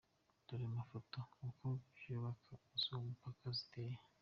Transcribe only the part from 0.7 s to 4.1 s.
mafoto uko inyubako z’uwo mupaka ziteye.